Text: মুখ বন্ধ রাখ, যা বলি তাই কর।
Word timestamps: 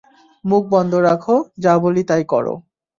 মুখ 0.45 0.63
বন্ধ 0.73 0.93
রাখ, 1.07 1.23
যা 1.63 1.73
বলি 1.83 2.01
তাই 2.09 2.23
কর। 2.23 2.45